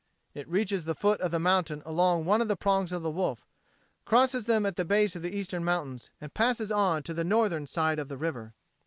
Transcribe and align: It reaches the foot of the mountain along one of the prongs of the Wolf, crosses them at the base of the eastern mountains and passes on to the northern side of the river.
It 0.33 0.47
reaches 0.49 0.85
the 0.85 0.95
foot 0.95 1.21
of 1.21 1.29
the 1.29 1.37
mountain 1.37 1.83
along 1.85 2.25
one 2.25 2.41
of 2.41 2.47
the 2.47 2.55
prongs 2.55 2.91
of 2.91 3.03
the 3.03 3.11
Wolf, 3.11 3.45
crosses 4.03 4.47
them 4.47 4.65
at 4.65 4.75
the 4.75 4.83
base 4.83 5.15
of 5.15 5.21
the 5.21 5.29
eastern 5.35 5.63
mountains 5.63 6.09
and 6.19 6.33
passes 6.33 6.71
on 6.71 7.03
to 7.03 7.13
the 7.13 7.23
northern 7.23 7.67
side 7.67 7.99
of 7.99 8.07
the 8.07 8.17
river. 8.17 8.55